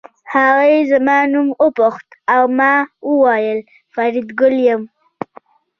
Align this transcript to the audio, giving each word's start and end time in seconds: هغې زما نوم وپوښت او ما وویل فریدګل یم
هغې 0.33 0.77
زما 0.91 1.17
نوم 1.31 1.47
وپوښت 1.65 2.07
او 2.33 2.43
ما 2.57 2.73
وویل 3.09 3.59
فریدګل 3.93 4.55
یم 4.67 4.81